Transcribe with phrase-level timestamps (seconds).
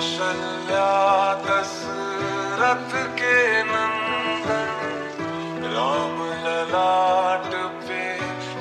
[0.00, 0.84] कौशल्या
[1.44, 4.70] दशरथ के नंदन,
[5.72, 7.50] राम ललाट
[7.84, 8.04] पे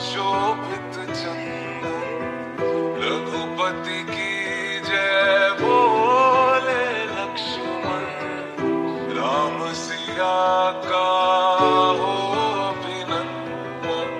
[0.07, 2.60] शोभित चंदन।
[3.04, 4.36] रघुपति की
[4.80, 6.84] जय बोले
[7.14, 8.04] लक्ष्मण,
[9.20, 10.36] राम सिया
[10.90, 11.08] का
[12.02, 12.14] हो
[12.68, 14.12] अभिनंदन।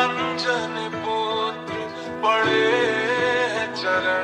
[0.00, 1.76] अंजन पुत्र
[2.24, 2.68] पड़े
[3.76, 4.23] चरण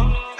[0.00, 0.37] Oh.